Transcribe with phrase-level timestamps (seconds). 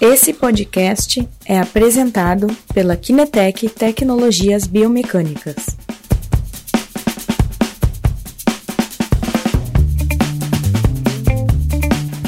[0.00, 5.56] Esse podcast é apresentado pela Kinetec Tecnologias Biomecânicas.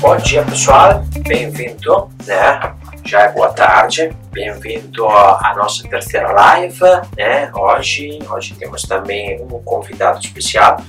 [0.00, 2.74] Bom dia pessoal, bem-vindo, né?
[3.04, 6.80] Já é boa tarde, bem-vindo à nossa terceira live,
[7.16, 7.52] né?
[7.54, 10.82] Hoje, hoje temos também um convidado especial,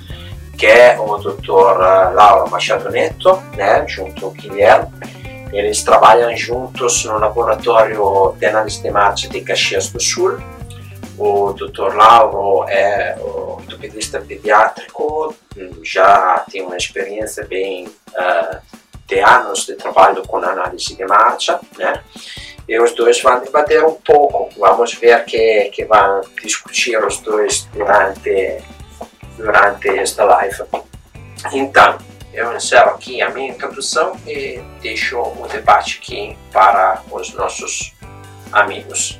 [0.58, 2.14] que é o Dr.
[2.16, 3.88] Lauro Machado Neto, né?
[3.88, 5.21] Junto ao Guilherme
[5.52, 10.40] eles trabalham juntos no laboratório de análise de marcha de Caxias do Sul.
[11.18, 11.94] O Dr.
[11.94, 15.36] Lauro é ortopedista pediátrico,
[15.84, 18.58] já tem uma experiência bem uh,
[19.08, 22.02] de anos de trabalho com análise de marcha, né?
[22.68, 24.50] E os dois vão debater um pouco.
[24.58, 28.64] Vamos ver que que vão discutir os dois durante
[29.38, 30.64] durante esta live.
[31.52, 31.98] Então,
[32.34, 37.94] eu encerro aqui a minha introdução e deixo o debate aqui para os nossos
[38.52, 39.20] amigos.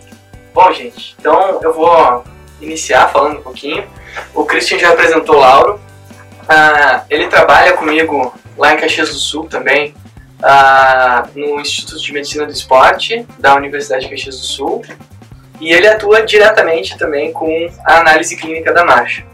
[0.54, 2.24] Bom, gente, então eu vou
[2.62, 3.88] iniciar falando um pouquinho.
[4.34, 5.80] O Christian já apresentou o Lauro.
[6.48, 9.94] Ah, ele trabalha comigo lá em Caxias do Sul também,
[10.44, 14.82] ah, no Instituto de Medicina do Esporte da Universidade de Caxias do Sul.
[15.60, 19.31] E ele atua diretamente também com a análise clínica da marcha.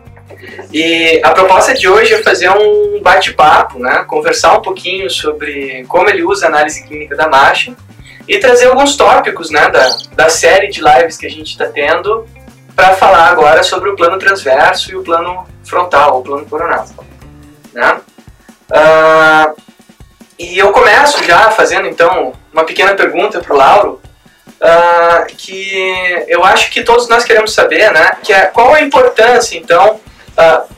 [0.71, 4.03] E a proposta de hoje é fazer um bate-papo, né?
[4.07, 7.75] conversar um pouquinho sobre como ele usa a análise clínica da marcha
[8.27, 12.27] e trazer alguns tópicos né, da, da série de lives que a gente está tendo
[12.75, 16.85] para falar agora sobre o plano transverso e o plano frontal, o plano coronal.
[17.73, 17.99] Né?
[18.69, 19.61] Uh,
[20.37, 24.01] e eu começo já fazendo então uma pequena pergunta para o Lauro,
[24.61, 28.17] uh, que eu acho que todos nós queremos saber, né?
[28.23, 29.99] Que é qual a importância então
[30.37, 30.77] Uh,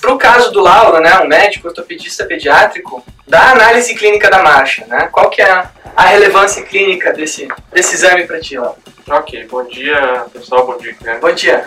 [0.00, 4.84] para o caso do Laura, né, um médico ortopedista pediátrico, da análise clínica da marcha,
[4.86, 5.08] né?
[5.10, 5.50] Qual que é
[5.96, 8.76] a, relevância clínica desse, desse exame para ti, Laura?
[9.08, 11.20] Ok, bom dia pessoal, bom dia Guilherme.
[11.20, 11.64] Bom dia.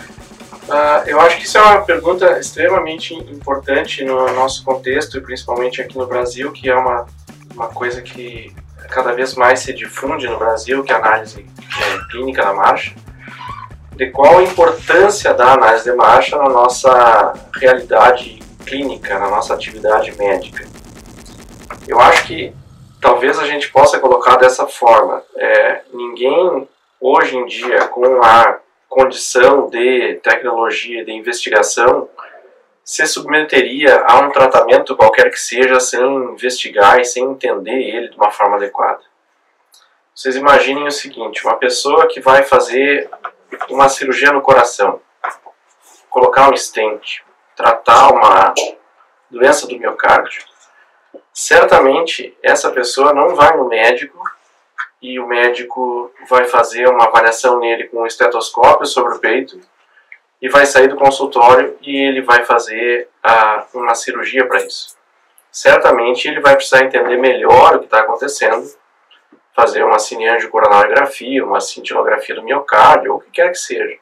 [0.64, 5.82] Uh, eu acho que isso é uma pergunta extremamente importante no nosso contexto e principalmente
[5.82, 7.06] aqui no Brasil, que é uma,
[7.54, 8.54] uma coisa que
[8.90, 12.94] cada vez mais se difunde no Brasil, que é a análise é, clínica da marcha
[13.96, 20.18] de qual a importância da análise de marcha na nossa realidade clínica, na nossa atividade
[20.18, 20.66] médica.
[21.88, 22.54] Eu acho que
[23.02, 26.68] talvez a gente possa colocar dessa forma: é, ninguém
[27.00, 32.08] hoje em dia, com a condição de tecnologia, de investigação,
[32.84, 38.18] se submeteria a um tratamento qualquer que seja sem investigar e sem entender ele de
[38.18, 39.02] uma forma adequada.
[40.16, 43.10] Vocês imaginem o seguinte: uma pessoa que vai fazer
[43.70, 45.02] uma cirurgia no coração,
[46.10, 47.22] colocar um stent,
[47.56, 48.54] tratar uma
[49.30, 50.44] doença do miocárdio,
[51.34, 54.22] certamente essa pessoa não vai no médico
[55.02, 59.60] e o médico vai fazer uma avaliação nele com um estetoscópio sobre o peito
[60.42, 64.96] e vai sair do consultório e ele vai fazer a, uma cirurgia para isso.
[65.52, 68.68] Certamente ele vai precisar entender melhor o que está acontecendo
[69.56, 73.98] fazer uma cineangiocoronariografia, uma cintilografia do miocárdio, ou o que quer que seja.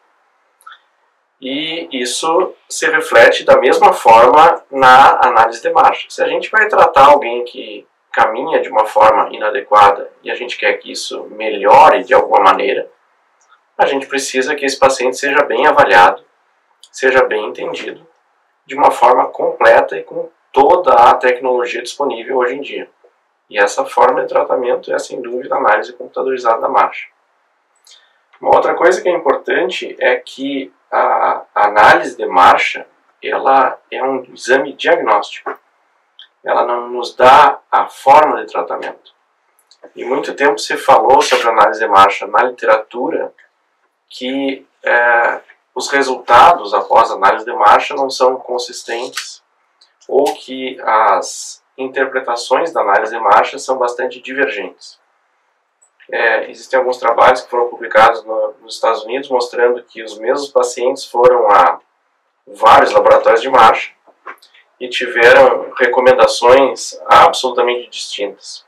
[1.42, 6.08] E isso se reflete da mesma forma na análise de marcha.
[6.10, 10.58] Se a gente vai tratar alguém que caminha de uma forma inadequada e a gente
[10.58, 12.90] quer que isso melhore de alguma maneira,
[13.78, 16.24] a gente precisa que esse paciente seja bem avaliado,
[16.92, 18.06] seja bem entendido,
[18.66, 22.90] de uma forma completa e com toda a tecnologia disponível hoje em dia.
[23.52, 27.10] E essa forma de tratamento é, sem dúvida, a análise computadorizada da marcha.
[28.40, 32.88] Uma outra coisa que é importante é que a análise de marcha
[33.22, 35.54] ela é um exame diagnóstico.
[36.42, 39.14] Ela não nos dá a forma de tratamento.
[39.98, 43.34] E muito tempo se falou sobre análise de marcha na literatura
[44.08, 45.42] que é,
[45.76, 49.44] os resultados após análise de marcha não são consistentes
[50.08, 55.00] ou que as interpretações da análise de marcha são bastante divergentes.
[56.12, 60.50] É, existem alguns trabalhos que foram publicados no, nos Estados Unidos mostrando que os mesmos
[60.50, 61.80] pacientes foram a
[62.46, 63.92] vários laboratórios de marcha
[64.80, 68.66] e tiveram recomendações absolutamente distintas.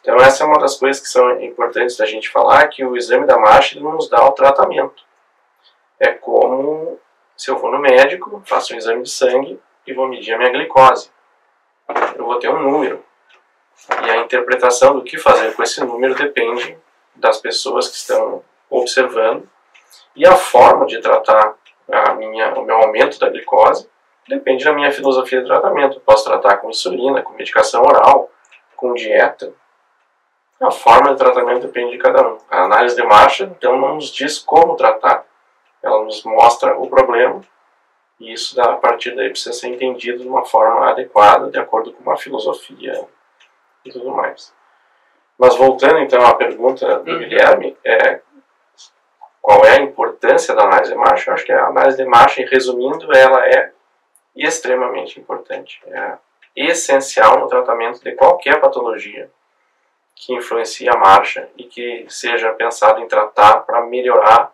[0.00, 3.26] Então essa é uma das coisas que são importantes da gente falar, que o exame
[3.26, 5.04] da marcha não nos dá o tratamento.
[6.00, 6.98] É como
[7.36, 10.50] se eu for no médico, faço um exame de sangue e vou medir a minha
[10.50, 11.10] glicose
[12.16, 13.04] eu vou ter um número.
[14.04, 16.76] E a interpretação do que fazer com esse número depende
[17.14, 19.48] das pessoas que estão observando
[20.14, 21.54] e a forma de tratar
[21.92, 23.88] a minha, o meu aumento da glicose
[24.26, 26.00] depende da minha filosofia de tratamento.
[26.00, 28.30] Posso tratar com insulina, com medicação oral,
[28.76, 29.52] com dieta.
[30.60, 32.38] A forma de tratamento depende de cada um.
[32.50, 35.24] A análise de marcha, então, não nos diz como tratar.
[35.82, 37.42] Ela nos mostra o problema
[38.18, 42.02] e isso, a partir daí, precisa ser entendido de uma forma adequada, de acordo com
[42.02, 43.06] uma filosofia
[43.84, 44.54] e tudo mais.
[45.38, 47.18] Mas voltando, então, à pergunta do uhum.
[47.18, 48.20] Guilherme, é,
[49.42, 51.30] qual é a importância da análise de marcha?
[51.30, 53.70] Eu acho que a análise de marcha, resumindo, ela é
[54.34, 55.80] extremamente importante.
[55.86, 56.18] É
[56.56, 59.30] essencial no tratamento de qualquer patologia
[60.14, 64.50] que influencie a marcha e que seja pensado em tratar para melhorar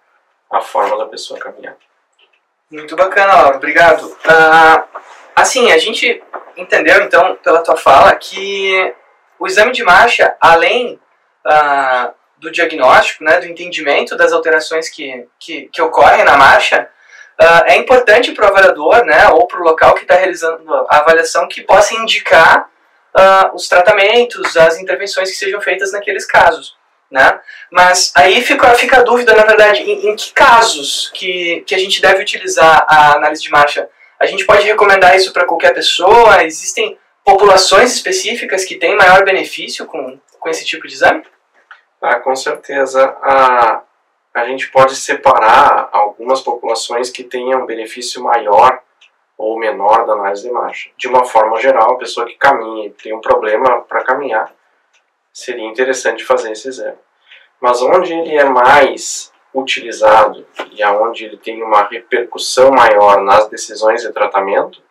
[0.51, 1.77] a forma da pessoa caminhar.
[2.73, 3.57] Muito bacana, Laura.
[3.59, 4.07] Obrigado.
[4.07, 4.83] Uh,
[5.37, 6.23] assim, a gente
[6.57, 8.95] entendeu, então, pela tua fala, que
[9.39, 10.99] o exame de marcha, além
[11.47, 16.89] uh, do diagnóstico, né, do entendimento das alterações que, que, que ocorrem na marcha,
[17.39, 20.97] uh, é importante para o avaliador, né, ou para o local que está realizando a
[20.97, 22.71] avaliação, que possa indicar
[23.53, 26.75] os tratamentos, as intervenções que sejam feitas naqueles casos.
[27.13, 27.39] Né?
[27.71, 31.79] Mas aí fica, fica a dúvida, na verdade, em, em, que casos que, que a
[31.79, 33.87] gente deve utilizar a análise de marcha.
[34.19, 36.43] A gente pode recomendar isso para qualquer pessoa?
[36.43, 41.23] Existem populações específicas que têm maior benefício com, com esse tipo de exame?
[42.01, 43.15] Ah, com certeza.
[43.21, 43.83] A,
[44.33, 48.81] a gente pode separar algumas populações que tenham benefício maior
[49.37, 50.89] ou menor da análise de marcha.
[50.97, 54.51] De uma forma geral, a pessoa que caminha e tem um problema para caminhar,
[55.33, 56.99] seria interessante fazer esse exame.
[57.61, 64.03] Mas onde ele é mais utilizado e aonde ele tem uma repercussão maior nas decisões
[64.03, 64.83] de tratamento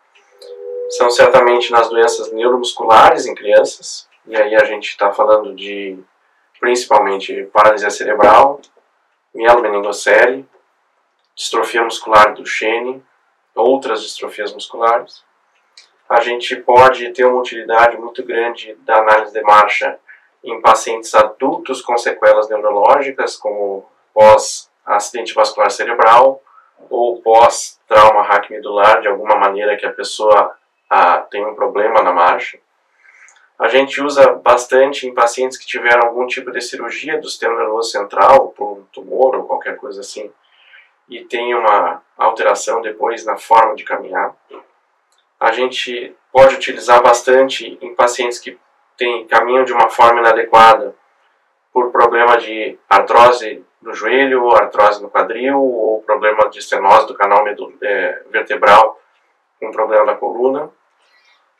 [0.90, 5.98] são certamente nas doenças neuromusculares em crianças, e aí a gente está falando de
[6.60, 8.62] principalmente paralisia cerebral,
[9.34, 10.46] mielomeningocele,
[11.34, 13.04] distrofia muscular do Duchenne,
[13.56, 15.24] outras distrofias musculares.
[16.10, 19.98] A gente pode ter uma utilidade muito grande da análise de marcha
[20.44, 26.42] em pacientes adultos com sequelas neurológicas, como pós-acidente vascular cerebral
[26.90, 30.56] ou pós-trauma raquimedular, de alguma maneira que a pessoa
[30.90, 32.60] ah, tem um problema na marcha.
[33.58, 37.92] A gente usa bastante em pacientes que tiveram algum tipo de cirurgia do sistema nervoso
[37.92, 40.32] central, por um tumor ou qualquer coisa assim,
[41.08, 44.36] e tem uma alteração depois na forma de caminhar.
[45.40, 48.58] A gente pode utilizar bastante em pacientes que
[48.98, 50.96] tem, caminham de uma forma inadequada
[51.74, 57.44] por problema de artrose no joelho, artrose no quadril, ou problema de estenose do canal
[57.48, 59.00] é, vertebral,
[59.62, 60.70] um problema da coluna.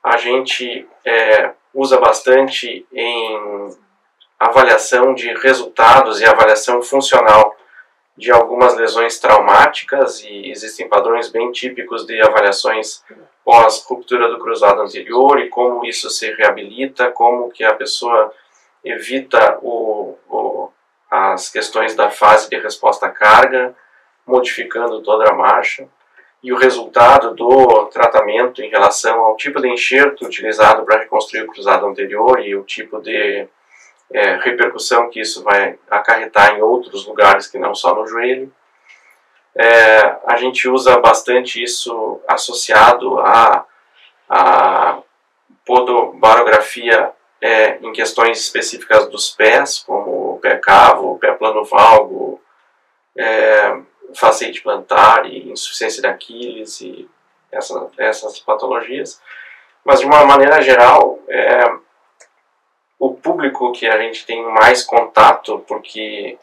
[0.04, 3.69] A gente é, usa bastante em
[4.39, 7.56] avaliação de resultados e avaliação funcional
[8.18, 13.04] de algumas lesões traumáticas e existem padrões bem típicos de avaliações
[13.43, 18.33] pós ruptura do cruzado anterior e como isso se reabilita, como que a pessoa
[18.83, 20.69] evita o, o,
[21.09, 23.75] as questões da fase de resposta à carga,
[24.25, 25.88] modificando toda a marcha
[26.43, 31.47] e o resultado do tratamento em relação ao tipo de enxerto utilizado para reconstruir o
[31.47, 33.47] cruzado anterior e o tipo de
[34.11, 38.51] é, repercussão que isso vai acarretar em outros lugares que não só no joelho.
[39.56, 43.65] É, a gente usa bastante isso associado a,
[44.30, 45.00] a
[45.65, 47.12] podobarografia
[47.42, 52.41] é, em questões específicas dos pés, como o pé cavo, o pé plano valgo,
[53.17, 53.77] é,
[54.13, 57.10] facete plantar e insuficiência de Aquiles e
[57.51, 59.22] essa, essas patologias.
[59.84, 61.65] Mas de uma maneira geral, é,
[63.00, 66.38] o público que a gente tem mais contato, porque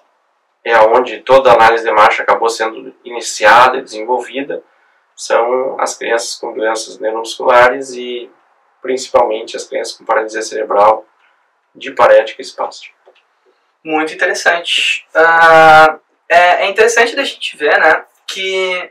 [0.71, 4.63] é onde toda a análise de marcha acabou sendo iniciada e desenvolvida,
[5.15, 8.31] são as crianças com doenças neuromusculares e
[8.81, 11.05] principalmente as crianças com paralisia cerebral
[11.75, 12.97] de parética e espástica.
[13.85, 15.07] Muito interessante.
[15.15, 15.99] Uh,
[16.29, 18.91] é, interessante da gente ver né, que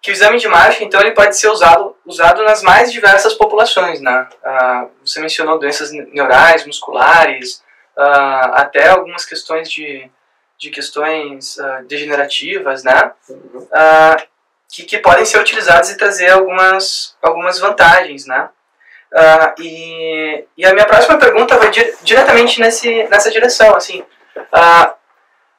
[0.00, 4.00] que o exame de marcha, então, ele pode ser usado, usado nas mais diversas populações,
[4.00, 4.28] né?
[4.42, 7.62] Ah, você mencionou doenças neurais, musculares,
[7.96, 10.10] ah, até algumas questões de,
[10.60, 13.12] de questões ah, degenerativas, né?
[13.72, 14.22] Ah,
[14.70, 18.50] que, que podem ser utilizadas e trazer algumas, algumas vantagens, né?
[19.12, 24.04] Ah, e, e a minha próxima pergunta vai di diretamente nesse, nessa direção, assim,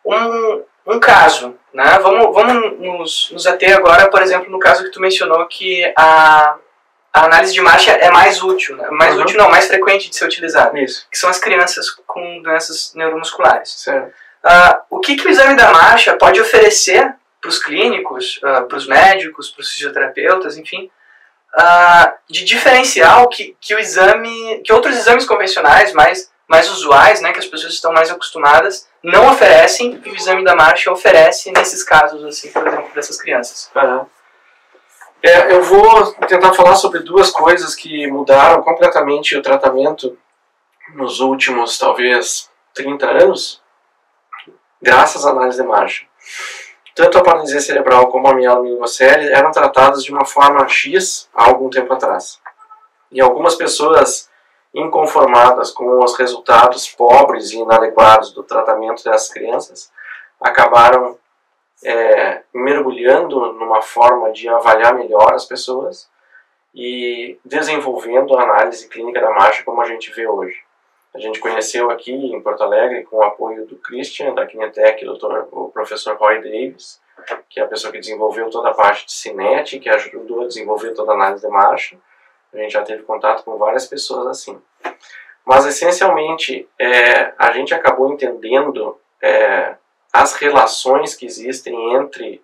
[0.05, 1.97] um, um caso, né?
[1.99, 6.57] Vamos, vamos nos, nos ater agora, por exemplo, no caso que tu mencionou que a,
[7.11, 8.87] a análise de marcha é mais útil, né?
[8.91, 9.23] mais uhum.
[9.23, 11.07] útil não, mais frequente de ser utilizada, Isso.
[11.11, 13.71] que são as crianças com doenças neuromusculares.
[13.71, 14.13] Certo.
[14.43, 18.77] Uh, o que, que o exame da marcha pode oferecer para os clínicos, uh, para
[18.77, 20.89] os médicos, para os fisioterapeutas, enfim,
[21.55, 27.31] uh, de diferencial que, que o exame, que outros exames convencionais mais mais usuais, né,
[27.31, 31.81] que as pessoas estão mais acostumadas, não oferecem e o exame da marcha oferece nesses
[31.81, 33.71] casos, assim, por exemplo, dessas crianças.
[33.73, 34.05] Uhum.
[35.23, 40.17] É, eu vou tentar falar sobre duas coisas que mudaram completamente o tratamento
[40.93, 43.60] nos últimos, talvez, 30 anos,
[44.81, 46.05] graças à análise de marcha.
[46.95, 51.69] Tanto a paralisia cerebral como a mielomeningocele eram tratadas de uma forma X há algum
[51.69, 52.39] tempo atrás.
[53.11, 54.29] E algumas pessoas
[54.73, 59.91] inconformadas com os resultados pobres e inadequados do tratamento dessas crianças
[60.39, 61.17] acabaram
[61.83, 66.09] é, mergulhando numa forma de avaliar melhor as pessoas
[66.73, 70.63] e desenvolvendo a análise clínica da marcha como a gente vê hoje.
[71.13, 75.47] A gente conheceu aqui em Porto Alegre com o apoio do Christian, da Kinetec, doutor,
[75.51, 77.01] o professor Roy Davis,
[77.49, 80.93] que é a pessoa que desenvolveu toda a parte de Cinet, que ajudou a desenvolver
[80.93, 81.97] toda a análise de marcha.
[82.53, 84.61] A gente já teve contato com várias pessoas assim.
[85.45, 89.75] Mas, essencialmente, é, a gente acabou entendendo é,
[90.13, 92.41] as relações que existem entre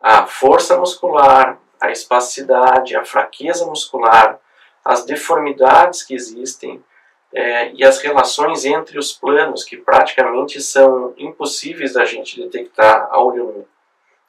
[0.00, 4.38] a força muscular, a espasticidade, a fraqueza muscular,
[4.84, 6.82] as deformidades que existem
[7.32, 13.22] é, e as relações entre os planos que praticamente são impossíveis da gente detectar a
[13.22, 13.68] olho nu.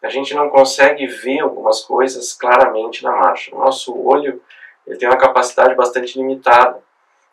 [0.02, 3.54] A gente não consegue ver algumas coisas claramente na marcha.
[3.54, 4.42] O nosso olho
[4.88, 6.82] ele tem uma capacidade bastante limitada.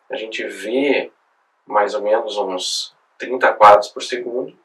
[0.09, 1.11] A gente vê
[1.65, 4.57] mais ou menos uns 30 quadros por segundo,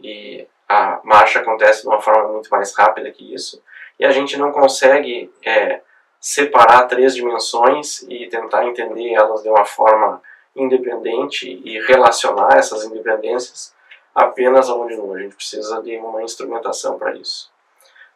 [0.00, 3.62] e a marcha acontece de uma forma muito mais rápida que isso,
[3.98, 5.80] e a gente não consegue é,
[6.24, 10.22] separar três dimensões e tentar entender elas de uma forma
[10.56, 13.74] independente e relacionar essas independências
[14.14, 15.14] apenas ao olho nu.
[15.14, 17.52] A gente precisa de uma instrumentação para isso.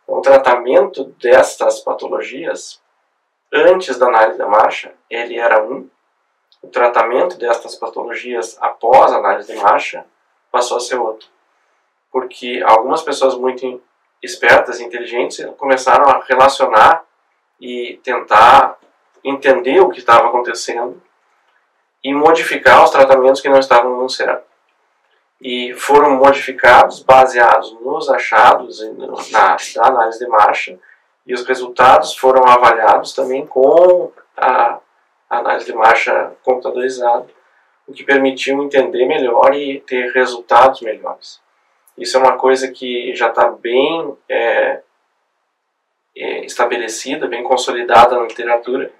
[0.04, 2.80] Então, o tratamento destas patologias,
[3.52, 5.88] antes da análise da marcha, ele era um.
[6.62, 10.06] O tratamento destas patologias após a análise de marcha
[10.50, 11.28] passou a ser outro
[12.10, 13.80] porque algumas pessoas muito
[14.22, 17.04] espertas e inteligentes começaram a relacionar
[17.60, 18.78] e tentar
[19.24, 21.02] entender o que estava acontecendo
[22.02, 24.46] e modificar os tratamentos que não estavam dando certo.
[25.40, 28.80] E foram modificados baseados nos achados
[29.30, 30.78] na, na análise de marcha
[31.26, 34.78] e os resultados foram avaliados também com a
[35.28, 37.26] análise de marcha computadorizada,
[37.86, 41.40] o que permitiu entender melhor e ter resultados melhores.
[41.96, 44.80] Isso é uma coisa que já está bem é,
[46.18, 48.90] é, estabelecida, bem consolidada na literatura,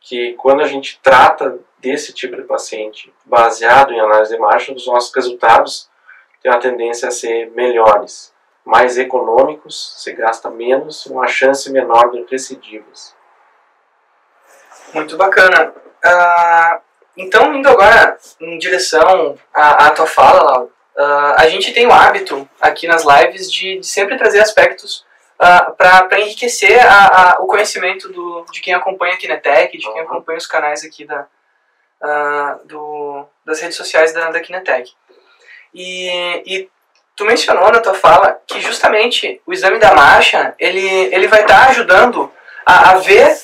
[0.00, 4.86] que quando a gente trata desse tipo de paciente baseado em análise de marcha, os
[4.86, 5.88] nossos resultados
[6.42, 8.32] têm a tendência a ser melhores,
[8.64, 13.14] mais econômicos, se gasta menos, uma chance menor de recidivas.
[14.92, 15.72] Muito bacana.
[16.04, 16.80] Uh,
[17.16, 21.92] então, indo agora em direção à, à tua fala, Laura, Uh, a gente tem o
[21.92, 25.06] hábito aqui nas lives de, de sempre trazer aspectos
[25.40, 29.92] uh, ah, para enriquecer a, a, o conhecimento do, de quem acompanha a Kinetec, de
[29.92, 31.26] quem acompanha os canais aqui da,
[32.02, 34.92] uh, do, das redes sociais da, da Kinetec.
[35.72, 36.70] E, e
[37.16, 41.66] tu mencionou na tua fala que justamente o exame da marcha ele, ele vai estar
[41.66, 42.30] tá ajudando
[42.66, 43.36] a, a ver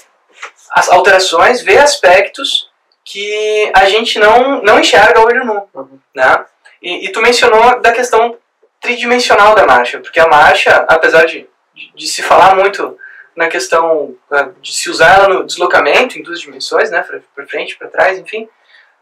[0.72, 2.70] as alterações, ver aspectos
[3.04, 5.68] que a gente não, não enxerga a olho nu.
[5.72, 5.98] Uhum.
[6.14, 6.44] Né?
[6.82, 8.36] E, e, tu mencionou da questão
[8.80, 11.48] tridimensional da marcha, porque a marcha, apesar de,
[11.94, 12.98] de, se falar muito
[13.34, 17.04] na questão uh, de se usar ela no deslocamento em duas dimensões, né,
[17.34, 18.44] para frente, para trás, enfim,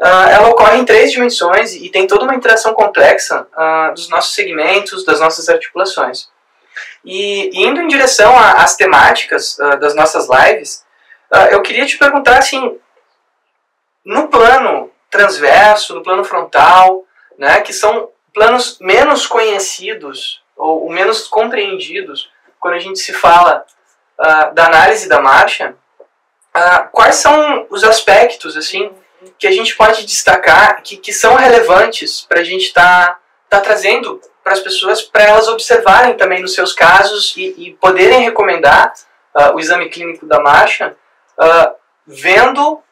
[0.01, 4.35] uh, ela ocorre em três dimensões e tem toda uma interação complexa uh, dos nossos
[4.35, 6.29] segmentos, das nossas articulações.
[7.05, 10.85] E indo em direção às temáticas das nossas lives,
[11.53, 12.77] eu queria te perguntar assim,
[14.05, 17.05] no plano transverso, no plano frontal,
[17.39, 22.31] né, que são planos menos conhecidos ou, menos compreendidos
[22.65, 23.63] quando a gente se fala
[24.19, 25.77] uh, da análise da marcha.
[26.57, 28.91] Uh, quais são os aspectos assim
[29.39, 33.61] que a gente pode destacar que, que são relevantes para a gente estar tá, tá
[33.61, 38.95] trazendo para as pessoas para elas observarem também nos seus casos e, e poderem recomendar
[39.35, 40.97] uh, o exame clínico da marcha,
[42.07, 42.83] vendo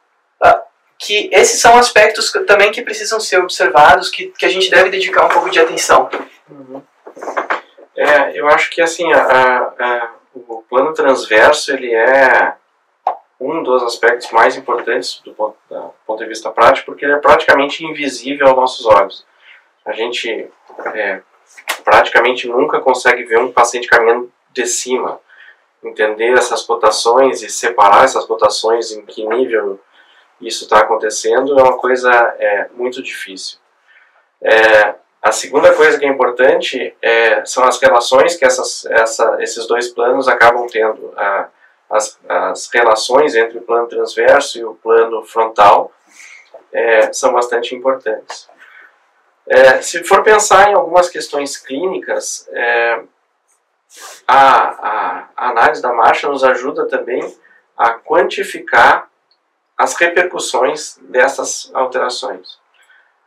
[0.98, 4.90] que esses são aspectos que, também que precisam ser observados, que, que a gente deve
[4.90, 6.10] dedicar um pouco de atenção.
[6.48, 6.82] Uhum.
[8.02, 12.54] É, eu acho que assim, a, a, o plano transverso ele é
[13.40, 17.18] um dos aspectos mais importantes do ponto, do ponto de vista prático, porque ele é
[17.18, 19.26] praticamente invisível aos nossos olhos.
[19.84, 20.50] A gente
[20.94, 21.22] é,
[21.84, 25.20] praticamente nunca consegue ver um paciente caminhando de cima,
[25.82, 29.80] entender essas cotações e separar essas cotações em que nível
[30.40, 33.58] isso está acontecendo é uma coisa é, muito difícil.
[34.40, 39.66] É, a segunda coisa que é importante é, são as relações que essas, essa, esses
[39.66, 41.12] dois planos acabam tendo.
[41.16, 41.48] A,
[41.88, 45.92] as, as relações entre o plano transverso e o plano frontal
[46.72, 48.48] é, são bastante importantes.
[49.46, 53.02] É, se for pensar em algumas questões clínicas, é,
[54.26, 57.22] a, a, a, análise da marcha nos ajuda também
[57.76, 59.08] a quantificar
[59.76, 62.61] as repercussões dessas alterações.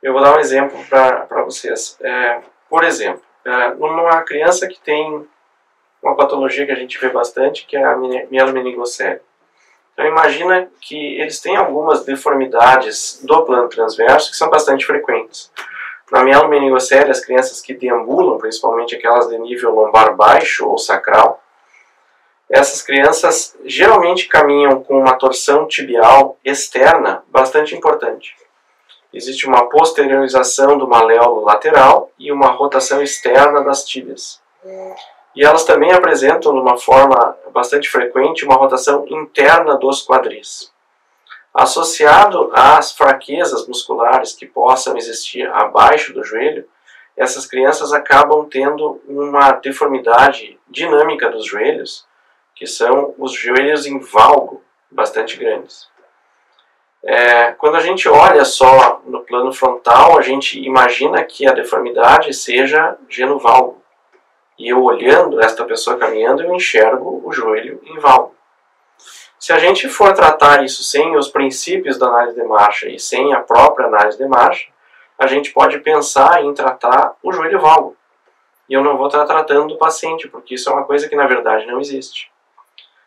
[0.02, 1.98] Eu vou dar um exemplo para vocês.
[2.02, 5.28] É, por exemplo, é, numa criança que tem
[6.02, 7.96] uma patologia que a gente vê bastante, que é a
[8.30, 9.22] mielomeningocele.
[9.94, 15.52] Então imagina que eles têm algumas deformidades do plano transverso que são bastante frequentes.
[16.12, 21.42] Na mielomeningocele, as crianças que deambulam, principalmente aquelas de nível lombar baixo ou sacral,
[22.50, 28.36] essas crianças geralmente caminham com uma torção tibial externa bastante importante.
[29.16, 34.42] Existe uma posteriorização do maléolo lateral e uma rotação externa das tíbias.
[35.34, 40.70] E elas também apresentam, de uma forma bastante frequente, uma rotação interna dos quadris.
[41.54, 46.68] Associado às fraquezas musculares que possam existir abaixo do joelho,
[47.16, 52.06] essas crianças acabam tendo uma deformidade dinâmica dos joelhos,
[52.54, 55.88] que são os joelhos em valgo, bastante grandes.
[57.08, 62.34] É, quando a gente olha só no plano frontal, a gente imagina que a deformidade
[62.34, 63.80] seja genovalgo.
[64.58, 68.34] E eu olhando esta pessoa caminhando, eu enxergo o joelho em valgo.
[69.38, 73.32] Se a gente for tratar isso sem os princípios da análise de marcha e sem
[73.36, 74.68] a própria análise de marcha,
[75.20, 77.96] a gente pode pensar em tratar o joelho valgo.
[78.68, 81.28] E eu não vou estar tratando do paciente, porque isso é uma coisa que na
[81.28, 82.32] verdade não existe.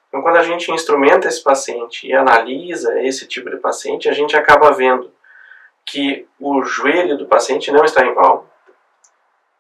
[0.08, 4.36] Então, quando a gente instrumenta esse paciente e analisa esse tipo de paciente, a gente
[4.36, 5.12] acaba vendo
[5.84, 8.46] que o joelho do paciente não está em valgo,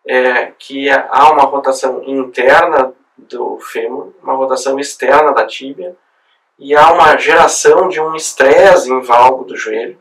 [0.06, 5.96] é, que há uma rotação interna do fêmur, uma rotação externa da tíbia,
[6.58, 9.98] e há uma geração de um estresse em valgo do joelho,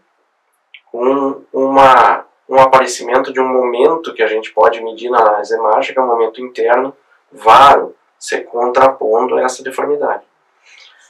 [0.92, 6.02] com uma, um aparecimento de um momento que a gente pode medir na análise é
[6.02, 6.96] um momento interno,
[7.32, 10.27] varo, se contrapondo a essa deformidade.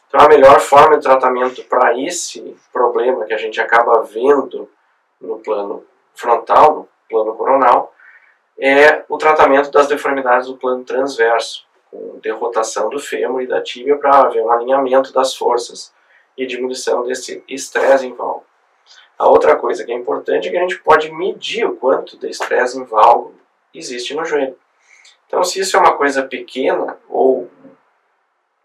[0.07, 4.69] Então, a melhor forma de tratamento para esse problema que a gente acaba vendo
[5.19, 5.83] no plano
[6.15, 7.93] frontal, no plano coronal,
[8.57, 13.97] é o tratamento das deformidades do plano transverso, com derrotação do fêmur e da tíbia
[13.97, 15.93] para haver um alinhamento das forças
[16.37, 18.45] e diminuição desse estresse em valgo.
[19.17, 22.29] A outra coisa que é importante é que a gente pode medir o quanto de
[22.29, 23.35] estresse em valgo
[23.73, 24.55] existe no joelho.
[25.25, 27.49] Então, se isso é uma coisa pequena ou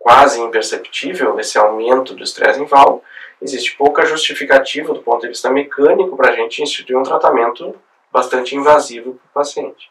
[0.03, 3.05] quase imperceptível, esse aumento do estresse em valgo,
[3.41, 7.73] existe pouca justificativa do ponto de vista mecânico para a gente instituir um tratamento
[8.11, 9.91] bastante invasivo para o paciente.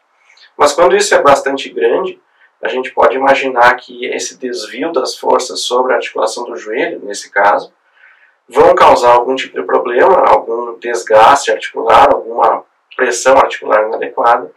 [0.54, 2.20] Mas quando isso é bastante grande,
[2.62, 7.30] a gente pode imaginar que esse desvio das forças sobre a articulação do joelho, nesse
[7.30, 7.72] caso,
[8.46, 14.52] vão causar algum tipo de problema, algum desgaste articular, alguma pressão articular inadequada,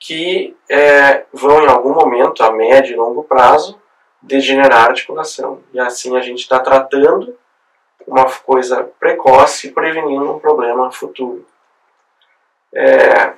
[0.00, 3.79] que é, vão em algum momento, a médio e longo prazo,
[4.22, 5.62] degenerar a articulação.
[5.72, 7.36] E assim a gente está tratando
[8.06, 11.46] uma coisa precoce e prevenindo um problema futuro.
[12.74, 13.32] É,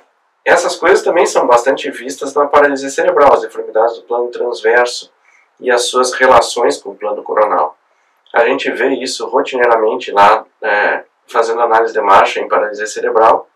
[0.45, 5.11] essas coisas também são bastante vistas na paralisia cerebral, as deformidades do plano transverso
[5.59, 7.77] e as suas relações com o plano coronal.
[8.33, 13.47] A gente vê isso rotineiramente lá, é, fazendo análise de marcha em paralisia cerebral.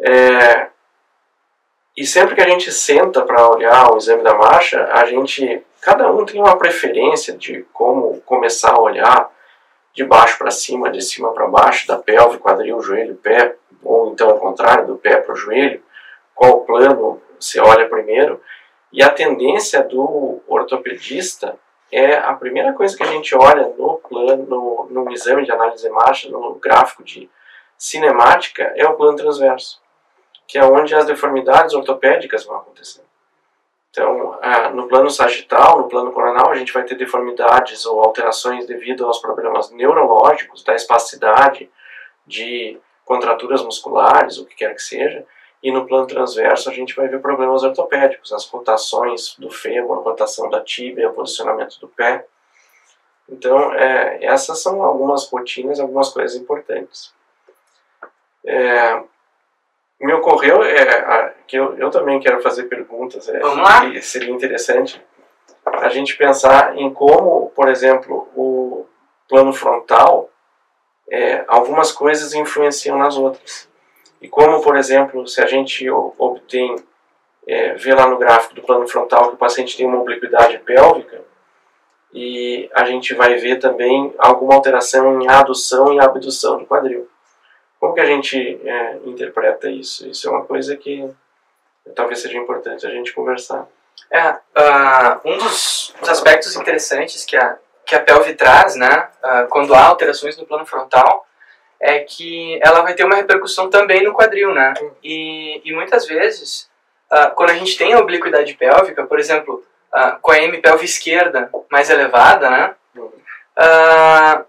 [0.00, 0.68] É,
[1.96, 6.10] e sempre que a gente senta para olhar o exame da marcha, a gente, cada
[6.10, 9.30] um tem uma preferência de como começar a olhar
[9.92, 14.30] de baixo para cima, de cima para baixo, da pelve, quadril, joelho, pé, ou então
[14.30, 15.82] ao contrário, do pé para o joelho,
[16.34, 18.40] qual plano você olha primeiro.
[18.92, 21.58] E a tendência do ortopedista
[21.90, 25.82] é a primeira coisa que a gente olha no plano, no, no exame de análise
[25.82, 27.28] de marcha, no gráfico de
[27.76, 29.80] cinemática, é o plano transverso,
[30.46, 33.07] que é onde as deformidades ortopédicas vão acontecer.
[33.98, 34.38] Então,
[34.74, 39.18] no plano sagital, no plano coronal, a gente vai ter deformidades ou alterações devido aos
[39.18, 41.68] problemas neurológicos, da espacidade,
[42.24, 45.26] de contraturas musculares, o que quer que seja.
[45.60, 50.02] E no plano transverso a gente vai ver problemas ortopédicos, as rotações do fêmur, a
[50.02, 52.24] rotação da tíbia, o posicionamento do pé.
[53.28, 57.12] Então, é, essas são algumas rotinas, algumas coisas importantes.
[58.46, 59.02] É,
[60.00, 63.28] me ocorreu é, que eu, eu também quero fazer perguntas.
[63.28, 64.00] É, Vamos lá.
[64.00, 65.02] Seria interessante
[65.66, 68.86] a gente pensar em como, por exemplo, o
[69.28, 70.30] plano frontal
[71.10, 73.68] é, algumas coisas influenciam nas outras.
[74.20, 76.76] E como, por exemplo, se a gente obtém,
[77.46, 81.22] é, vê lá no gráfico do plano frontal que o paciente tem uma obliquidade pélvica,
[82.12, 87.08] e a gente vai ver também alguma alteração em adução e abdução do quadril.
[87.78, 90.08] Como que a gente é, interpreta isso?
[90.08, 91.08] Isso é uma coisa que
[91.94, 93.66] talvez seja importante a gente conversar.
[94.10, 99.48] É, uh, um dos, dos, aspectos interessantes que a, que a pelve traz, né, uh,
[99.48, 101.26] quando há alterações no plano frontal,
[101.80, 104.74] é que ela vai ter uma repercussão também no quadril, né?
[105.02, 106.68] E, e muitas vezes,
[107.12, 109.64] uh, quando a gente tem a obliquidade pélvica, por exemplo,
[110.20, 112.74] com a M pelve esquerda mais elevada, né?
[113.58, 114.44] É,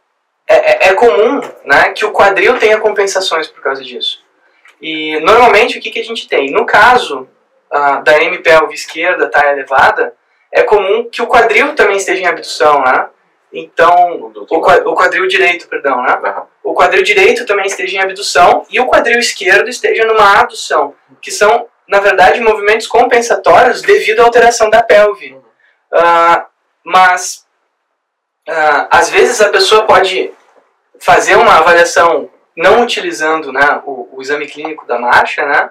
[0.50, 4.24] é, é, comum né, que o quadril tenha compensações por causa disso.
[4.82, 6.50] E normalmente o que, que a gente tem?
[6.52, 7.30] No caso
[7.72, 10.16] uh, da M pelve esquerda estar tá elevada,
[10.52, 13.08] é comum que o quadril também esteja em abdução, né?
[13.52, 16.20] Então, o, quadril direito, perdão, né?
[16.64, 21.32] O quadril direito também esteja em abdução e o quadril esquerdo esteja numa adução, que
[21.32, 25.34] são, na verdade, movimentos compensatórios devido à alteração da pelve.
[25.92, 26.46] Uh,
[26.84, 27.46] mas,
[28.48, 30.32] uh, às vezes a pessoa pode
[31.00, 35.70] fazer uma avaliação não utilizando né, o, o exame clínico da marcha, né?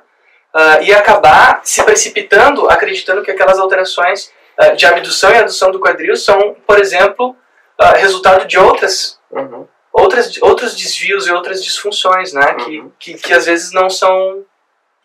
[0.54, 5.78] Uh, e acabar se precipitando, acreditando que aquelas alterações uh, de abdução e adução do
[5.78, 7.36] quadril são, por exemplo,
[7.78, 9.68] uh, resultado de outras, uhum.
[9.92, 12.52] outras, outros desvios e outras disfunções, né?
[12.52, 12.64] Uhum.
[12.64, 14.42] Que, que, que, às vezes não são,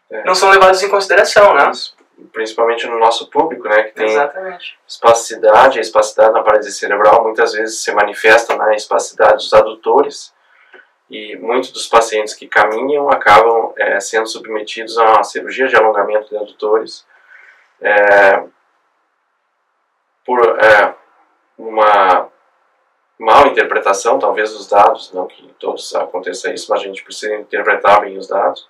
[0.10, 0.24] é.
[0.24, 1.70] não são levados em consideração, né?
[2.32, 3.84] Principalmente no nosso público, né?
[3.84, 4.78] Que tem Exatamente.
[4.88, 10.34] espasticidade, a espasticidade na parede cerebral muitas vezes se manifesta na espasticidade dos adutores
[11.10, 16.30] e muitos dos pacientes que caminham acabam é, sendo submetidos a uma cirurgia de alongamento
[16.30, 17.06] de adutores
[17.82, 18.44] é,
[20.26, 20.96] por é,
[21.58, 22.30] uma
[23.20, 28.02] mal interpretação, talvez, dos dados, não que todos aconteça isso, mas a gente precisa interpretar
[28.02, 28.68] bem os dados,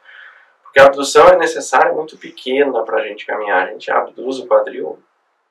[0.74, 3.68] porque a abdução é necessária muito pequena para a gente caminhar.
[3.68, 4.98] A gente abduz o quadril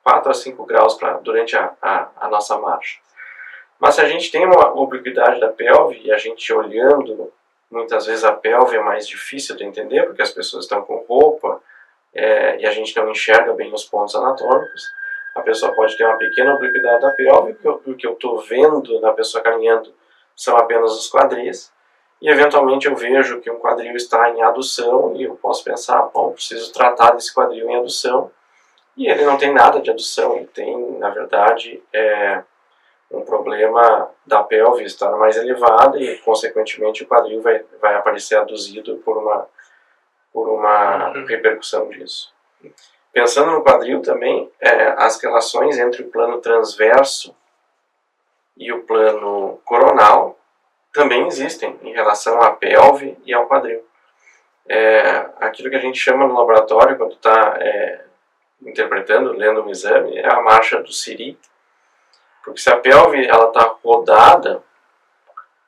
[0.03, 2.99] 4 a 5 graus pra, durante a, a, a nossa marcha.
[3.79, 7.31] Mas se a gente tem uma obliquidade da pelve e a gente olhando,
[7.71, 11.61] muitas vezes a pelve é mais difícil de entender porque as pessoas estão com roupa
[12.13, 14.83] é, e a gente não enxerga bem os pontos anatômicos.
[15.35, 18.99] A pessoa pode ter uma pequena obliquidade da pelve, porque o que eu estou vendo
[18.99, 19.95] da pessoa caminhando
[20.35, 21.71] são apenas os quadris,
[22.23, 26.31] e eventualmente eu vejo que um quadril está em adução e eu posso pensar, bom,
[26.31, 28.31] preciso tratar desse quadril em adução,
[28.95, 32.41] e ele não tem nada de adução, ele tem, na verdade, é,
[33.11, 38.95] um problema da pelve estar mais elevada e, consequentemente, o quadril vai, vai aparecer aduzido
[39.03, 39.45] por uma,
[40.31, 41.25] por uma uhum.
[41.25, 42.33] repercussão disso.
[43.11, 47.35] Pensando no quadril também, é, as relações entre o plano transverso
[48.55, 50.39] e o plano coronal
[50.93, 53.83] também existem em relação à pelve e ao quadril.
[54.69, 58.05] É, aquilo que a gente chama no laboratório, quando está é,
[58.61, 61.37] interpretando, lendo um exame, é a marcha do Siri,
[62.43, 64.61] porque se a pelve está rodada,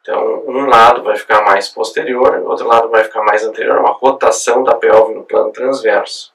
[0.01, 3.91] então um lado vai ficar mais posterior, o outro lado vai ficar mais anterior, uma
[3.91, 6.33] rotação da pelve no plano transverso.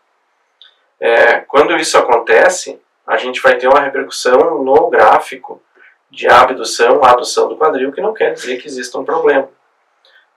[0.99, 5.63] É, quando isso acontece, a gente vai ter uma repercussão no gráfico
[6.11, 9.49] de abdução, adução do quadril, que não quer dizer que exista um problema.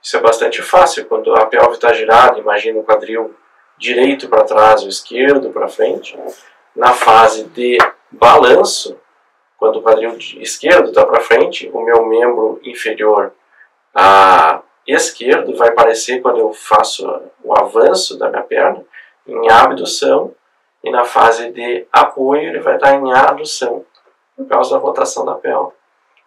[0.00, 1.06] Isso é bastante fácil.
[1.06, 3.34] Quando a pelve está girada, imagina o quadril
[3.76, 6.16] direito para trás ou esquerdo para frente.
[6.76, 7.78] Na fase de
[8.10, 8.98] balanço,
[9.56, 13.32] quando o quadril esquerdo está para frente, o meu membro inferior
[13.94, 17.08] a esquerdo vai aparecer quando eu faço
[17.42, 18.84] o avanço da minha perna
[19.26, 20.34] em abdução
[20.82, 23.86] e na fase de apoio ele vai estar em adução
[24.36, 25.72] por causa da rotação da pelve.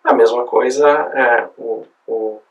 [0.03, 2.41] A mesma coisa é o, o,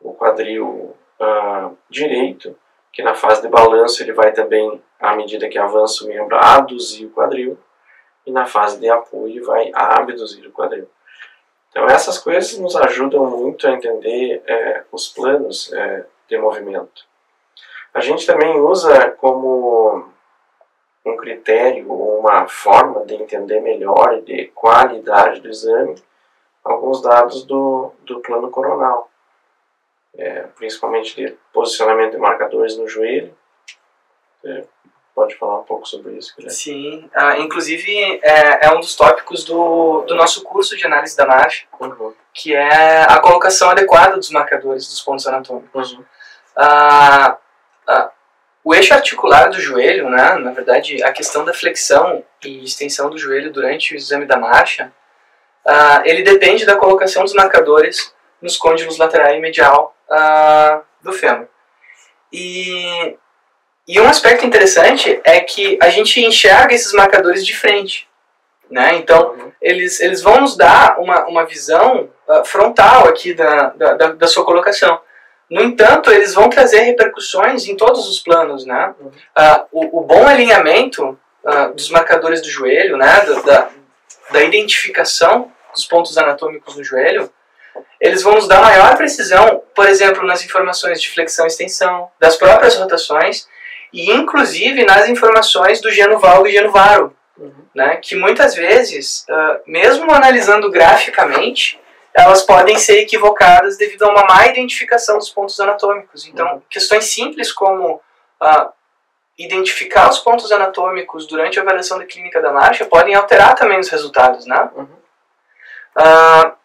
[0.00, 2.56] o quadril uh, direito,
[2.92, 7.06] que na fase de balanço ele vai também, à medida que avança o membro, aduzir
[7.06, 7.58] o quadril
[8.26, 10.88] e na fase de apoio vai abduzir o quadril.
[11.70, 17.08] Então essas coisas nos ajudam muito a entender é, os planos é, de movimento.
[17.94, 20.08] A gente também usa como
[21.04, 25.94] um critério ou uma forma de entender melhor e de qualidade do exame
[26.62, 29.10] alguns dados do, do plano coronal,
[30.14, 33.34] é, principalmente de posicionamento de marcadores no joelho,
[34.44, 34.64] é,
[35.14, 36.54] pode falar um pouco sobre isso, Guilherme?
[36.54, 41.26] Sim, ah, inclusive é, é, um dos tópicos do, do nosso curso de análise da
[41.26, 42.14] marcha, uhum.
[42.32, 45.92] que é a colocação adequada dos marcadores dos pontos anatômicos.
[45.92, 46.04] Uhum.
[46.56, 47.38] Ah,
[47.86, 48.10] ah,
[48.62, 53.18] o eixo articular do joelho, né, na verdade, a questão da flexão e extensão do
[53.18, 54.92] joelho durante o exame da marcha,
[55.66, 61.46] ah, ele depende da colocação dos marcadores nos côndilos lateral e medial uh, do fêmur.
[62.32, 63.16] E,
[63.86, 68.08] e um aspecto interessante é que a gente enxerga esses marcadores de frente.
[68.70, 68.96] Né?
[68.96, 74.26] Então, eles, eles vão nos dar uma, uma visão uh, frontal aqui da, da, da,
[74.28, 75.00] sua colocação.
[75.50, 78.64] No entanto, eles vão trazer repercussões em todos os planos.
[78.64, 78.94] Né?
[79.00, 79.08] Uhum.
[79.08, 83.20] Uh, o, o, bom alinhamento uh, dos marcadores do joelho, né?
[83.44, 83.68] da,
[84.30, 87.30] da identificação dos pontos anatômicos no joelho,
[88.00, 92.36] eles vão nos dar maior precisão, por exemplo, nas informações de flexão e extensão, das
[92.36, 93.46] próprias rotações,
[93.92, 97.52] e inclusive nas informações do geno valgo e geno varo, uhum.
[97.74, 101.78] né, que muitas vezes, uh, mesmo analisando graficamente,
[102.14, 106.26] elas podem ser equivocadas devido a uma má identificação dos pontos anatômicos.
[106.26, 106.62] Então, uhum.
[106.68, 108.72] questões simples como uh,
[109.38, 113.88] identificar os pontos anatômicos durante a avaliação da clínica da marcha podem alterar também os
[113.88, 114.70] resultados, né?
[114.74, 114.88] Uhum.
[115.96, 116.60] Uh,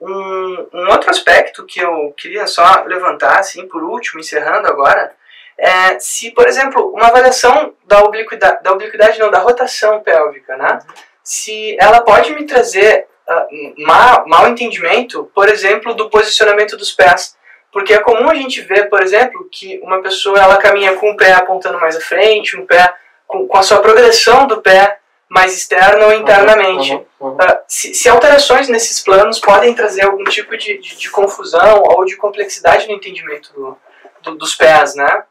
[0.00, 5.12] um, um, outro aspecto que eu queria só levantar, assim, por último, encerrando agora,
[5.56, 10.78] é se, por exemplo, uma avaliação da obliquidade, da obliquidade não, da rotação pélvica, né?
[11.22, 17.36] Se ela pode me trazer uh, mal entendimento, por exemplo, do posicionamento dos pés.
[17.70, 21.16] Porque é comum a gente ver, por exemplo, que uma pessoa ela caminha com o
[21.16, 22.94] pé apontando mais à frente, um pé
[23.26, 26.92] com, com a sua progressão do pé mais externa ou internamente.
[26.92, 27.36] Uhum, uhum, uhum.
[27.36, 32.04] Uh, se, se, alterações nesses planos podem trazer algum tipo de, de, de confusão ou
[32.06, 33.76] de complexidade no entendimento do,
[34.22, 35.24] do, dos pés, né?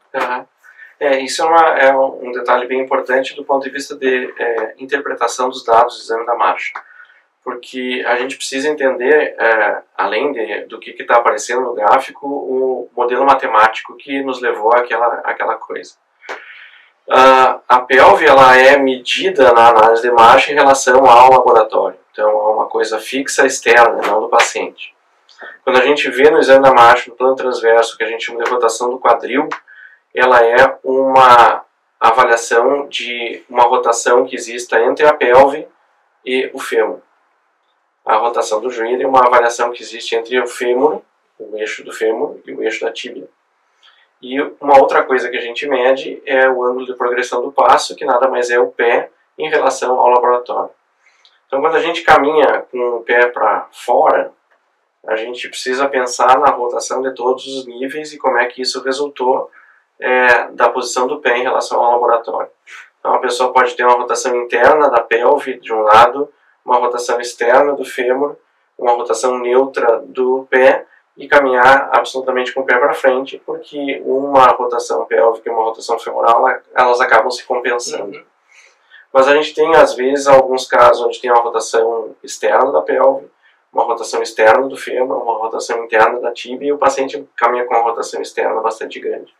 [1.00, 4.74] É, isso é, uma, é, um detalhe bem importante do ponto de vista de é,
[4.78, 6.72] interpretação dos dados do exame da marcha.
[7.42, 12.90] Porque a gente precisa entender, é, além de, do que está aparecendo no gráfico, o
[12.94, 15.94] modelo matemático que nos levou àquela, àquela coisa.
[17.08, 21.98] Uh, a pelve ela é medida na análise de marcha em relação ao laboratório.
[22.12, 24.94] Então, é uma coisa fixa externa, não do paciente.
[25.64, 28.44] Quando a gente vê no exame da marcha, no plano transverso, que a gente chama
[28.44, 29.48] de rotação do quadril,
[30.14, 31.64] ela é uma
[31.98, 35.66] avaliação de uma rotação que exista entre a pelve
[36.24, 37.00] e o fêmur.
[38.08, 41.02] A rotação do joelho é uma avaliação que existe entre o fêmur,
[41.38, 43.28] o eixo do fêmur, e o eixo da tíbia.
[44.22, 47.94] E uma outra coisa que a gente mede é o ângulo de progressão do passo,
[47.94, 50.70] que nada mais é o pé em relação ao laboratório.
[51.46, 54.32] Então, quando a gente caminha com o pé para fora,
[55.06, 58.82] a gente precisa pensar na rotação de todos os níveis e como é que isso
[58.82, 59.50] resultou
[60.00, 62.48] é, da posição do pé em relação ao laboratório.
[63.00, 66.32] Então, a pessoa pode ter uma rotação interna da pelve de um lado,
[66.68, 68.36] uma rotação externa do fêmur,
[68.78, 70.84] uma rotação neutra do pé
[71.16, 75.98] e caminhar absolutamente com o pé para frente, porque uma rotação pélvica e uma rotação
[75.98, 78.18] femoral elas acabam se compensando.
[78.18, 78.24] Uhum.
[79.10, 83.26] Mas a gente tem às vezes alguns casos onde tem uma rotação externa da pelve,
[83.72, 87.74] uma rotação externa do fêmur, uma rotação interna da tíbia e o paciente caminha com
[87.74, 89.34] uma rotação externa bastante grande.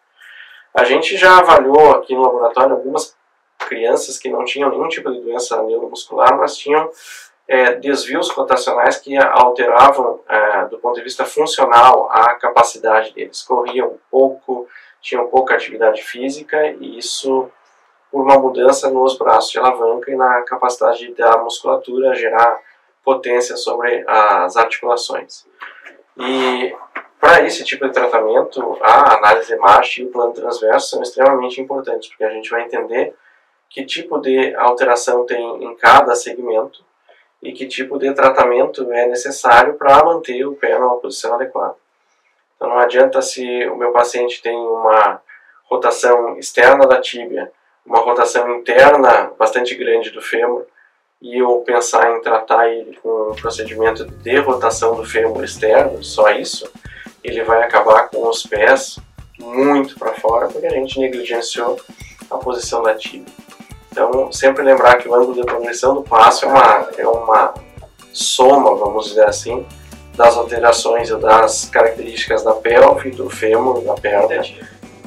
[0.73, 3.18] A gente já avaliou aqui no laboratório algumas
[3.67, 6.91] crianças que não tinham nenhum tipo de doença neuromuscular, mas tinham
[7.47, 13.43] é, desvios rotacionais que alteravam, é, do ponto de vista funcional, a capacidade deles.
[13.43, 14.69] Corriam pouco,
[15.01, 17.51] tinham pouca atividade física e isso
[18.11, 22.61] por uma mudança nos braços de alavanca e na capacidade da musculatura gerar
[23.05, 25.47] potência sobre as articulações.
[26.17, 26.75] E
[27.21, 31.61] para esse tipo de tratamento, a análise de marcha e o plano transverso são extremamente
[31.61, 33.15] importantes, porque a gente vai entender
[33.71, 36.83] que tipo de alteração tem em cada segmento
[37.43, 41.77] e que tipo de tratamento é necessário para manter o pé numa posição adequada.
[42.57, 45.21] Então não adianta se o meu paciente tem uma
[45.65, 47.53] rotação externa da tíbia,
[47.87, 50.65] uma rotação interna bastante grande do fêmur,
[51.21, 56.31] e eu pensar em tratar ele com um procedimento de rotação do fêmur externo, só
[56.31, 56.71] isso,
[57.25, 58.99] ele vai acabar com os pés
[59.39, 61.79] muito para fora, porque a gente negligenciou
[62.31, 63.48] a posição da tíbia.
[63.99, 67.55] Então, sempre lembrar que o ângulo de progressão do passo é uma, é uma
[68.13, 69.67] soma, vamos dizer assim,
[70.15, 74.45] das alterações das características da pelve, do fêmur, da perna,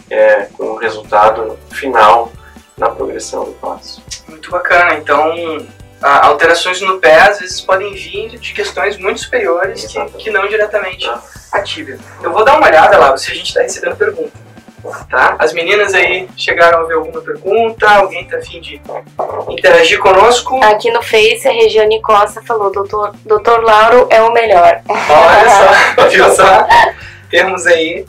[0.09, 2.33] é, com o resultado final
[2.77, 4.03] na progressão do passo.
[4.27, 4.95] Muito bacana.
[4.95, 5.33] Então,
[6.01, 11.07] alterações no pé às vezes podem vir de questões muito superiores que, que, não diretamente
[11.09, 11.21] ah.
[11.53, 11.97] a tíbia.
[12.21, 14.50] Eu vou dar uma olhada lá se a gente está recebendo pergunta.
[15.09, 15.35] Tá?
[15.37, 17.87] As meninas aí chegaram a ver alguma pergunta?
[17.89, 18.81] Alguém tá afim de
[19.49, 20.63] interagir conosco?
[20.63, 24.81] Aqui no Face, a Regiane Costa falou: Doutor, Doutor Lauro é o melhor.
[24.87, 25.49] Olha
[25.95, 26.67] só, viu só?
[27.29, 28.05] Temos aí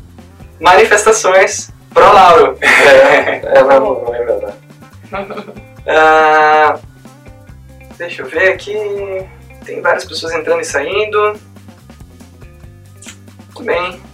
[0.60, 2.58] manifestações pro Lauro.
[2.60, 4.56] É, é não, não é verdade.
[5.86, 6.78] Ah,
[7.98, 8.74] deixa eu ver aqui.
[9.64, 11.38] Tem várias pessoas entrando e saindo.
[13.54, 14.11] Muito bem.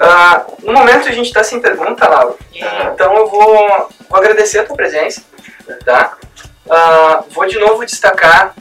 [0.00, 2.90] Ah, no momento a gente está sem pergunta, Laura, Tá.
[2.94, 5.22] então eu vou, vou agradecer a tua presença,
[5.84, 6.16] tá?
[6.70, 8.54] Ah, vou de novo destacar,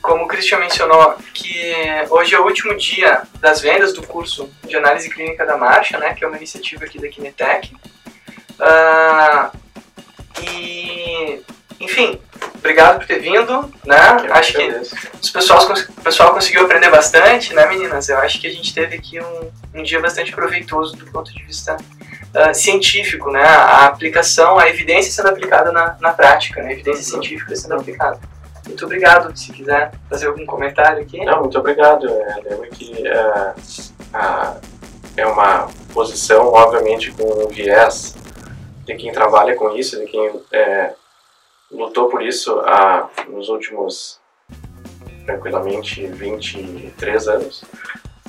[0.00, 1.74] como o Christian mencionou, que
[2.10, 6.14] hoje é o último dia das vendas do curso de análise clínica da marcha, né,
[6.14, 7.74] que é uma iniciativa aqui da Kinetec.
[8.60, 9.50] Ah,
[10.42, 11.42] e,
[11.80, 12.18] enfim,
[12.54, 14.16] obrigado por ter vindo, né?
[14.26, 14.66] Eu Acho que
[15.22, 18.08] os pessoal, o pessoal conseguiu aprender bastante, né, meninas?
[18.08, 21.42] Eu acho que a gente teve aqui um, um dia bastante proveitoso do ponto de
[21.44, 21.76] vista
[22.34, 23.44] ah, científico, né?
[23.44, 26.70] A aplicação, a evidência sendo aplicada na, na prática, né?
[26.70, 28.18] A evidência científica sendo aplicada.
[28.66, 29.36] Muito obrigado.
[29.36, 31.24] Se quiser fazer algum comentário aqui.
[31.24, 32.08] Não, muito obrigado.
[32.08, 33.54] É, lembro que é,
[35.16, 38.14] é uma posição, obviamente, com um viés
[38.84, 40.92] de quem trabalha com isso, de quem é,
[41.70, 44.20] lutou por isso há, nos últimos,
[45.24, 47.64] tranquilamente, 23 anos.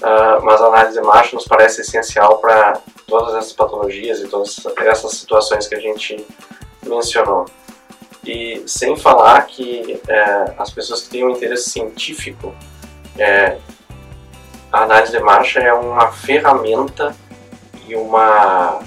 [0.01, 4.55] Ah, mas a análise de marcha nos parece essencial para todas essas patologias e todas
[4.77, 6.25] essas situações que a gente
[6.85, 7.45] mencionou.
[8.23, 12.53] E sem falar que é, as pessoas que têm um interesse científico,
[13.17, 13.57] é,
[14.71, 17.15] a análise de marcha é uma ferramenta
[17.87, 18.79] e uma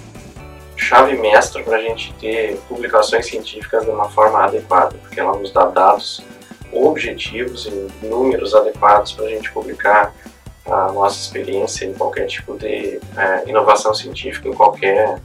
[0.81, 5.53] chave mestra para a gente ter publicações científicas de uma forma adequada, porque ela nos
[5.53, 6.23] dá dados
[6.73, 10.15] objetivos e números adequados para a gente publicar
[10.67, 15.19] a nossa experiência em qualquer tipo de é, inovação científica, em qualquer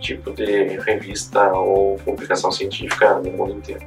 [0.00, 3.84] tipo de revista ou publicação científica no mundo inteiro.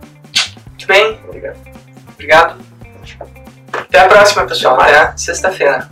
[0.70, 1.20] Muito bem.
[1.28, 1.60] Obrigado.
[2.14, 2.58] Obrigado.
[3.72, 4.80] Até a próxima, pessoal.
[4.80, 4.98] Até.
[4.98, 5.88] Até sexta-feira.